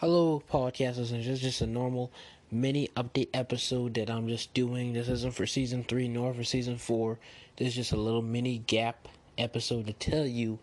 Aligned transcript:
Hello, 0.00 0.42
podcasters, 0.50 1.12
and 1.12 1.22
it's 1.22 1.42
just 1.42 1.60
a 1.60 1.66
normal 1.66 2.10
mini 2.50 2.88
update 2.96 3.28
episode 3.34 3.92
that 3.92 4.08
I'm 4.08 4.28
just 4.28 4.54
doing. 4.54 4.94
This 4.94 5.10
isn't 5.10 5.34
for 5.34 5.46
season 5.46 5.84
three 5.84 6.08
nor 6.08 6.32
for 6.32 6.42
season 6.42 6.78
four. 6.78 7.18
This 7.58 7.68
is 7.68 7.74
just 7.74 7.92
a 7.92 7.98
little 7.98 8.22
mini 8.22 8.62
gap 8.66 9.08
episode 9.36 9.88
to 9.88 9.92
tell 9.92 10.24
you 10.24 10.58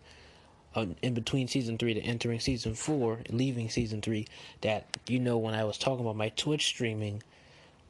uh, 0.74 0.88
in 1.04 1.14
between 1.14 1.48
season 1.48 1.78
three 1.78 1.94
to 1.94 2.02
entering 2.02 2.40
season 2.40 2.74
four, 2.74 3.20
leaving 3.30 3.70
season 3.70 4.02
three, 4.02 4.26
that 4.62 4.98
you 5.08 5.20
know 5.20 5.38
when 5.38 5.54
I 5.54 5.66
was 5.66 5.78
talking 5.78 6.04
about 6.04 6.16
my 6.16 6.30
Twitch 6.30 6.66
streaming, 6.66 7.22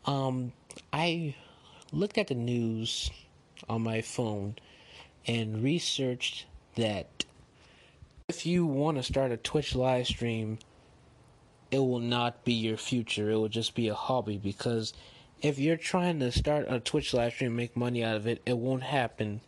um, 0.03 0.51
I 0.91 1.33
looked 1.93 2.17
at 2.17 2.27
the 2.27 2.35
news 2.35 3.09
on 3.69 3.83
my 3.83 4.01
phone 4.01 4.57
and 5.25 5.63
researched 5.63 6.45
that 6.75 7.23
if 8.27 8.45
you 8.45 8.65
want 8.65 8.97
to 8.97 9.03
start 9.03 9.31
a 9.31 9.37
Twitch 9.37 9.75
live 9.75 10.07
stream 10.07 10.59
it 11.71 11.79
will 11.79 11.99
not 11.99 12.43
be 12.45 12.53
your 12.53 12.77
future. 12.77 13.29
It 13.31 13.35
will 13.35 13.49
just 13.49 13.75
be 13.75 13.87
a 13.87 13.93
hobby 13.93 14.37
because 14.37 14.93
if 15.41 15.59
you're 15.59 15.77
trying 15.77 16.19
to 16.19 16.31
start 16.31 16.65
a 16.67 16.79
Twitch 16.79 17.13
live 17.13 17.33
stream 17.33 17.55
make 17.55 17.75
money 17.75 18.03
out 18.03 18.15
of 18.15 18.27
it, 18.27 18.41
it 18.45 18.57
won't 18.57 18.83
happen 18.83 19.41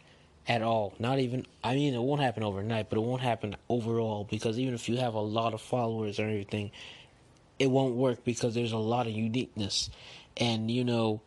at 0.48 0.62
all. 0.62 0.94
Not 1.00 1.20
even 1.20 1.46
I 1.64 1.76
mean 1.76 1.94
it 1.94 2.02
won't 2.02 2.22
happen 2.22 2.44
overnight, 2.44 2.90
but 2.90 2.98
it 2.98 3.02
won't 3.02 3.22
happen 3.22 3.56
overall 3.70 4.28
because 4.30 4.60
even 4.60 4.74
if 4.74 4.90
you 4.90 4.98
have 4.98 5.14
a 5.14 5.22
lot 5.22 5.54
of 5.54 5.62
followers 5.62 6.20
or 6.20 6.24
everything, 6.24 6.72
it 7.58 7.70
won't 7.70 7.96
work 7.96 8.24
because 8.24 8.56
there's 8.56 8.72
a 8.72 8.78
lot 8.78 9.08
of 9.08 9.14
uniqueness. 9.14 9.90
And 10.38 10.70
you 10.70 10.84
know, 10.84 11.22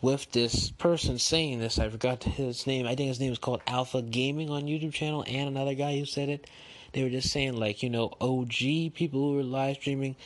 with 0.00 0.30
this 0.32 0.70
person 0.70 1.18
saying 1.18 1.60
this, 1.60 1.78
I 1.78 1.88
forgot 1.88 2.24
his 2.24 2.66
name. 2.66 2.86
I 2.86 2.94
think 2.94 3.08
his 3.08 3.20
name 3.20 3.32
is 3.32 3.38
called 3.38 3.62
Alpha 3.66 4.02
Gaming 4.02 4.50
on 4.50 4.64
YouTube 4.64 4.92
channel 4.92 5.24
and 5.26 5.48
another 5.48 5.74
guy 5.74 5.98
who 5.98 6.04
said 6.04 6.28
it 6.28 6.48
they 6.92 7.02
were 7.02 7.10
just 7.10 7.30
saying 7.30 7.56
like 7.56 7.82
you 7.82 7.90
know 7.90 8.12
OG 8.20 8.94
people 8.94 9.20
who 9.20 9.34
were 9.36 9.42
live 9.42 9.76
streaming 9.76 10.16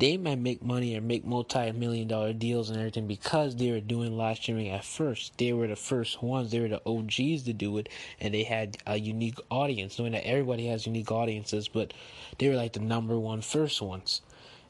they 0.00 0.16
might 0.16 0.38
make 0.38 0.62
money 0.62 0.96
or 0.96 1.02
make 1.02 1.26
multi-million 1.26 2.08
dollar 2.08 2.32
deals 2.32 2.70
and 2.70 2.78
everything 2.78 3.06
because 3.06 3.54
they 3.56 3.70
were 3.70 3.80
doing 3.80 4.16
live 4.16 4.38
streaming 4.38 4.70
at 4.70 4.82
first. 4.82 5.36
They 5.36 5.52
were 5.52 5.68
the 5.68 5.76
first 5.76 6.22
ones. 6.22 6.50
They 6.50 6.60
were 6.60 6.68
the 6.68 6.82
OGs 6.86 7.42
to 7.42 7.52
do 7.52 7.76
it, 7.76 7.90
and 8.18 8.32
they 8.32 8.44
had 8.44 8.78
a 8.86 8.96
unique 8.96 9.38
audience. 9.50 9.98
Knowing 9.98 10.12
that 10.12 10.26
everybody 10.26 10.68
has 10.68 10.86
unique 10.86 11.12
audiences, 11.12 11.68
but 11.68 11.92
they 12.38 12.48
were 12.48 12.56
like 12.56 12.72
the 12.72 12.80
number 12.80 13.18
one 13.18 13.42
first 13.42 13.82
ones. 13.82 14.22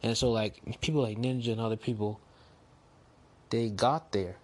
And 0.03 0.19
so, 0.19 0.33
like 0.33 0.81
people 0.81 1.03
like 1.03 1.17
Ninja 1.17 1.53
and 1.53 1.61
other 1.61 1.77
people, 1.77 2.19
they 3.51 3.69
got 3.69 4.11
there. 4.11 4.35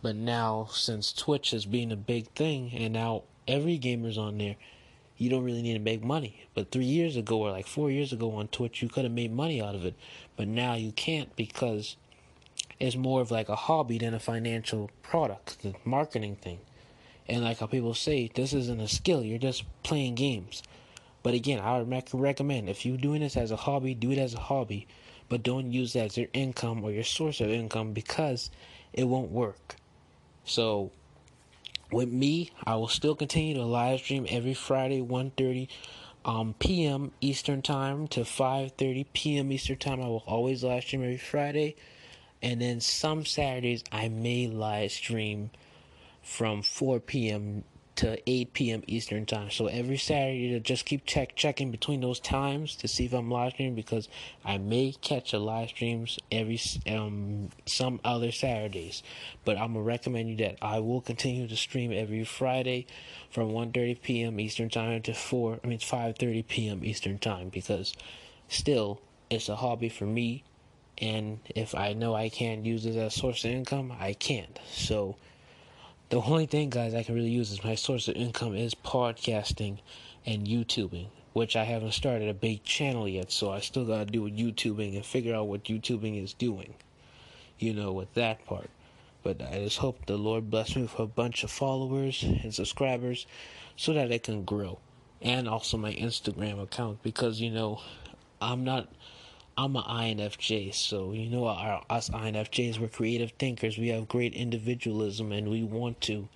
But 0.00 0.14
now, 0.14 0.68
since 0.70 1.12
Twitch 1.12 1.52
is 1.52 1.66
being 1.66 1.90
a 1.90 1.96
big 1.96 2.28
thing, 2.28 2.70
and 2.72 2.92
now 2.92 3.24
every 3.48 3.78
gamer's 3.78 4.16
on 4.16 4.38
there, 4.38 4.54
you 5.20 5.28
don't 5.28 5.44
really 5.44 5.60
need 5.60 5.74
to 5.74 5.80
make 5.80 6.02
money. 6.02 6.46
But 6.54 6.70
three 6.70 6.86
years 6.86 7.14
ago 7.14 7.42
or 7.42 7.50
like 7.50 7.66
four 7.66 7.90
years 7.90 8.10
ago 8.10 8.32
on 8.36 8.48
Twitch, 8.48 8.80
you 8.80 8.88
could 8.88 9.04
have 9.04 9.12
made 9.12 9.30
money 9.30 9.60
out 9.60 9.74
of 9.74 9.84
it. 9.84 9.94
But 10.34 10.48
now 10.48 10.72
you 10.74 10.92
can't 10.92 11.36
because 11.36 11.96
it's 12.80 12.96
more 12.96 13.20
of 13.20 13.30
like 13.30 13.50
a 13.50 13.54
hobby 13.54 13.98
than 13.98 14.14
a 14.14 14.18
financial 14.18 14.88
product, 15.02 15.60
the 15.62 15.74
marketing 15.84 16.36
thing. 16.36 16.60
And 17.28 17.44
like 17.44 17.58
how 17.58 17.66
people 17.66 17.92
say, 17.92 18.30
this 18.34 18.54
isn't 18.54 18.80
a 18.80 18.88
skill, 18.88 19.22
you're 19.22 19.38
just 19.38 19.64
playing 19.82 20.14
games. 20.14 20.62
But 21.22 21.34
again, 21.34 21.60
I 21.60 21.78
would 21.78 22.14
recommend 22.14 22.70
if 22.70 22.86
you're 22.86 22.96
doing 22.96 23.20
this 23.20 23.36
as 23.36 23.50
a 23.50 23.56
hobby, 23.56 23.92
do 23.94 24.12
it 24.12 24.18
as 24.18 24.32
a 24.32 24.40
hobby, 24.40 24.88
but 25.28 25.42
don't 25.42 25.70
use 25.70 25.92
that 25.92 26.06
as 26.06 26.16
your 26.16 26.28
income 26.32 26.82
or 26.82 26.92
your 26.92 27.04
source 27.04 27.42
of 27.42 27.50
income 27.50 27.92
because 27.92 28.50
it 28.94 29.04
won't 29.04 29.30
work. 29.30 29.76
So 30.46 30.92
with 31.92 32.10
me, 32.10 32.50
I 32.64 32.76
will 32.76 32.88
still 32.88 33.14
continue 33.14 33.54
to 33.54 33.64
live 33.64 34.00
stream 34.00 34.26
every 34.28 34.54
Friday, 34.54 35.00
1.30 35.00 35.68
um, 36.24 36.54
p.m. 36.58 37.12
Eastern 37.20 37.62
Time 37.62 38.06
to 38.08 38.20
5.30 38.20 39.06
p.m. 39.12 39.52
Eastern 39.52 39.78
Time. 39.78 40.00
I 40.00 40.06
will 40.06 40.24
always 40.26 40.62
live 40.62 40.84
stream 40.84 41.02
every 41.02 41.16
Friday. 41.16 41.76
And 42.42 42.60
then 42.60 42.80
some 42.80 43.24
Saturdays, 43.24 43.84
I 43.92 44.08
may 44.08 44.46
live 44.46 44.92
stream 44.92 45.50
from 46.22 46.62
4 46.62 47.00
p.m 47.00 47.64
to 48.00 48.18
8 48.26 48.54
p.m. 48.54 48.82
Eastern 48.86 49.26
time. 49.26 49.50
So 49.50 49.66
every 49.66 49.98
Saturday, 49.98 50.52
to 50.52 50.60
just 50.60 50.86
keep 50.86 51.04
check 51.04 51.36
checking 51.36 51.70
between 51.70 52.00
those 52.00 52.18
times 52.18 52.74
to 52.76 52.88
see 52.88 53.04
if 53.04 53.12
I'm 53.12 53.30
live 53.30 53.52
streaming 53.52 53.74
because 53.74 54.08
I 54.42 54.56
may 54.56 54.92
catch 55.02 55.34
a 55.34 55.38
live 55.38 55.68
streams 55.68 56.18
every 56.32 56.58
um 56.86 57.50
some 57.66 58.00
other 58.02 58.32
Saturdays. 58.32 59.02
But 59.44 59.58
I'm 59.58 59.74
gonna 59.74 59.82
recommend 59.84 60.30
you 60.30 60.36
that 60.36 60.56
I 60.62 60.78
will 60.78 61.02
continue 61.02 61.46
to 61.46 61.56
stream 61.56 61.92
every 61.92 62.24
Friday 62.24 62.86
from 63.28 63.50
1:30 63.50 64.00
p.m. 64.00 64.40
Eastern 64.40 64.70
time 64.70 65.02
to 65.02 65.12
4. 65.12 65.60
I 65.62 65.66
mean 65.66 65.78
5:30 65.78 66.48
p.m. 66.48 66.82
Eastern 66.82 67.18
time 67.18 67.50
because 67.50 67.92
still 68.48 69.02
it's 69.28 69.50
a 69.50 69.56
hobby 69.56 69.90
for 69.90 70.06
me. 70.06 70.42
And 70.96 71.40
if 71.54 71.74
I 71.74 71.92
know 71.92 72.14
I 72.14 72.30
can't 72.30 72.64
use 72.64 72.86
it 72.86 72.96
as 72.96 73.14
a 73.14 73.20
source 73.20 73.44
of 73.44 73.50
income, 73.50 73.92
I 74.00 74.14
can't. 74.14 74.58
So 74.72 75.16
the 76.10 76.20
only 76.20 76.46
thing, 76.46 76.70
guys, 76.70 76.92
I 76.92 77.04
can 77.04 77.14
really 77.14 77.30
use 77.30 77.52
as 77.52 77.62
my 77.62 77.76
source 77.76 78.08
of 78.08 78.16
income 78.16 78.56
is 78.56 78.74
podcasting 78.74 79.78
and 80.26 80.44
YouTubing, 80.44 81.06
which 81.34 81.54
I 81.54 81.62
haven't 81.62 81.92
started 81.92 82.28
a 82.28 82.34
big 82.34 82.64
channel 82.64 83.08
yet, 83.08 83.30
so 83.30 83.52
I 83.52 83.60
still 83.60 83.84
gotta 83.84 84.06
do 84.06 84.22
with 84.22 84.36
YouTubing 84.36 84.96
and 84.96 85.06
figure 85.06 85.36
out 85.36 85.46
what 85.46 85.64
YouTubing 85.64 86.20
is 86.20 86.34
doing, 86.34 86.74
you 87.60 87.72
know, 87.72 87.92
with 87.92 88.12
that 88.14 88.44
part. 88.44 88.70
But 89.22 89.40
I 89.40 89.62
just 89.62 89.78
hope 89.78 90.06
the 90.06 90.16
Lord 90.16 90.50
bless 90.50 90.74
me 90.74 90.82
with 90.82 90.98
a 90.98 91.06
bunch 91.06 91.44
of 91.44 91.50
followers 91.52 92.24
and 92.24 92.52
subscribers 92.52 93.26
so 93.76 93.92
that 93.92 94.10
I 94.10 94.18
can 94.18 94.44
grow. 94.44 94.80
And 95.22 95.48
also 95.48 95.76
my 95.76 95.92
Instagram 95.92 96.60
account 96.60 97.04
because, 97.04 97.40
you 97.40 97.50
know, 97.50 97.82
I'm 98.42 98.64
not 98.64 98.88
I'm 99.62 99.76
an 99.76 99.82
INFJ, 99.82 100.72
so 100.72 101.12
you 101.12 101.28
know 101.28 101.46
our, 101.46 101.84
us 101.90 102.08
INFJs, 102.08 102.78
we're 102.78 102.88
creative 102.88 103.32
thinkers. 103.32 103.76
We 103.76 103.88
have 103.88 104.08
great 104.08 104.32
individualism, 104.32 105.32
and 105.32 105.50
we 105.50 105.62
want 105.62 106.00
to 106.02 106.26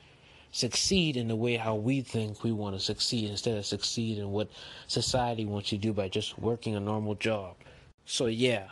succeed 0.52 1.16
in 1.16 1.28
the 1.28 1.34
way 1.34 1.56
how 1.56 1.74
we 1.74 2.02
think 2.02 2.44
we 2.44 2.52
want 2.52 2.76
to 2.76 2.80
succeed 2.80 3.30
instead 3.30 3.56
of 3.56 3.64
succeed 3.64 4.18
in 4.18 4.30
what 4.30 4.50
society 4.88 5.46
wants 5.46 5.72
you 5.72 5.78
to 5.78 5.82
do 5.82 5.94
by 5.94 6.06
just 6.06 6.38
working 6.38 6.76
a 6.76 6.80
normal 6.80 7.14
job. 7.14 7.56
So 8.04 8.26
yeah. 8.26 8.68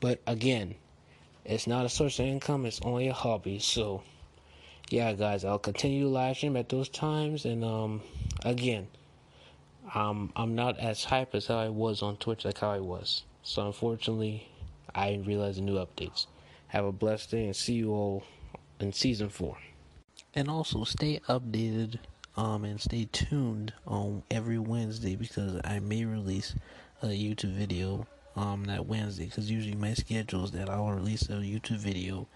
But 0.00 0.20
again, 0.26 0.74
it's 1.46 1.66
not 1.66 1.86
a 1.86 1.88
source 1.88 2.18
of 2.18 2.26
income, 2.26 2.66
it's 2.66 2.82
only 2.82 3.08
a 3.08 3.14
hobby. 3.14 3.58
So 3.58 4.02
yeah 4.90 5.14
guys, 5.14 5.46
I'll 5.46 5.58
continue 5.58 6.08
live 6.08 6.36
stream 6.36 6.58
at 6.58 6.68
those 6.68 6.90
times 6.90 7.46
and 7.46 7.64
um 7.64 8.02
again 8.44 8.86
um, 9.94 10.32
I'm 10.36 10.54
not 10.54 10.78
as 10.78 11.04
hype 11.04 11.34
as 11.34 11.46
how 11.46 11.58
I 11.58 11.68
was 11.68 12.02
on 12.02 12.16
Twitch, 12.16 12.44
like 12.44 12.58
how 12.58 12.70
I 12.70 12.80
was. 12.80 13.24
So 13.42 13.66
unfortunately, 13.66 14.48
I 14.94 15.10
didn't 15.10 15.26
realize 15.26 15.56
the 15.56 15.62
new 15.62 15.74
updates. 15.74 16.26
Have 16.68 16.84
a 16.84 16.92
blessed 16.92 17.30
day 17.30 17.44
and 17.44 17.56
see 17.56 17.74
you 17.74 17.92
all 17.92 18.24
in 18.80 18.92
season 18.92 19.28
four. 19.28 19.58
And 20.34 20.48
also 20.48 20.84
stay 20.84 21.20
updated 21.28 21.98
um, 22.36 22.64
and 22.64 22.80
stay 22.80 23.08
tuned 23.12 23.72
on 23.86 24.22
every 24.30 24.58
Wednesday 24.58 25.16
because 25.16 25.60
I 25.64 25.80
may 25.80 26.04
release 26.04 26.54
a 27.02 27.06
YouTube 27.06 27.54
video 27.54 28.06
um, 28.36 28.64
that 28.64 28.86
Wednesday 28.86 29.26
because 29.26 29.50
usually 29.50 29.74
my 29.74 29.92
schedule 29.92 30.44
is 30.44 30.52
that 30.52 30.70
I'll 30.70 30.90
release 30.90 31.22
a 31.24 31.34
YouTube 31.34 31.78
video 31.78 32.26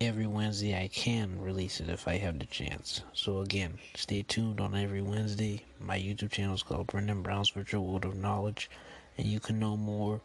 every 0.00 0.26
Wednesday 0.26 0.80
I 0.80 0.88
can 0.88 1.40
release 1.40 1.80
it 1.80 1.88
if 1.88 2.06
I 2.06 2.18
have 2.18 2.38
the 2.38 2.46
chance. 2.46 3.02
So 3.12 3.40
again, 3.40 3.78
stay 3.94 4.22
tuned 4.22 4.60
on 4.60 4.74
every 4.74 5.02
Wednesday. 5.02 5.64
My 5.80 5.98
YouTube 5.98 6.30
channel 6.30 6.54
is 6.54 6.62
called 6.62 6.86
Brendan 6.86 7.22
Brown's 7.22 7.50
Virtual 7.50 7.84
World 7.84 8.04
of 8.04 8.14
Knowledge, 8.14 8.70
and 9.16 9.26
you 9.26 9.40
can 9.40 9.58
know 9.58 9.76
more 9.76 10.20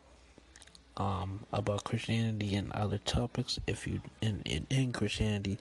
um, 0.97 1.39
about 1.51 1.83
Christianity 1.83 2.55
and 2.55 2.71
other 2.73 2.99
topics 2.99 3.59
if 3.65 3.87
you 3.87 4.01
in, 4.21 4.41
in 4.45 4.67
in 4.69 4.93
Christianity 4.93 5.57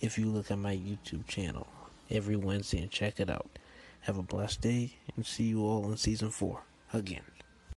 if 0.00 0.16
you 0.18 0.26
look 0.26 0.50
at 0.50 0.58
my 0.58 0.76
YouTube 0.76 1.26
channel 1.26 1.66
every 2.10 2.36
Wednesday 2.36 2.78
and 2.78 2.90
check 2.90 3.18
it 3.18 3.28
out. 3.28 3.58
Have 4.02 4.18
a 4.18 4.22
blessed 4.22 4.60
day 4.60 4.92
and 5.16 5.26
see 5.26 5.44
you 5.44 5.62
all 5.62 5.90
in 5.90 5.96
season 5.96 6.30
four 6.30 6.62
again. 6.92 7.22